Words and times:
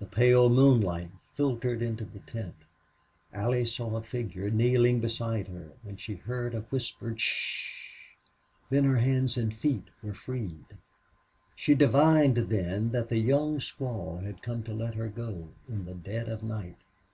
The 0.00 0.04
pale 0.06 0.48
moonlight 0.48 1.12
filtered 1.36 1.80
into 1.80 2.04
the 2.04 2.18
tent. 2.18 2.56
Allie 3.32 3.64
saw 3.64 3.94
a 3.94 4.02
figure 4.02 4.50
kneeling 4.50 4.98
beside 4.98 5.46
her 5.46 5.68
and 5.86 6.00
she 6.00 6.16
heard 6.16 6.56
a 6.56 6.62
whispered 6.62 7.20
"'Sh 7.20 7.70
s 7.70 7.82
s 7.84 7.86
sh!" 7.86 8.18
Then 8.68 8.82
her 8.82 8.96
hands 8.96 9.36
and 9.36 9.54
feet 9.54 9.84
were 10.02 10.12
freed. 10.12 10.64
She 11.54 11.76
divined 11.76 12.36
then 12.36 12.90
that 12.90 13.10
the 13.10 13.18
young 13.18 13.60
squaw 13.60 14.20
had 14.20 14.42
come 14.42 14.64
to 14.64 14.74
let 14.74 14.96
her 14.96 15.06
go, 15.08 15.50
in 15.68 15.84
the 15.84 15.94
dead 15.94 16.28
of 16.28 16.42
night. 16.42 16.78